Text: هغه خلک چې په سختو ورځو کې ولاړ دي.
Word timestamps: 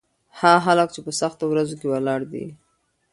هغه 0.39 0.59
خلک 0.65 0.87
چې 0.95 0.99
په 1.05 1.11
سختو 1.19 1.43
ورځو 1.47 1.75
کې 1.79 1.87
ولاړ 1.89 2.21
دي. 2.31 2.45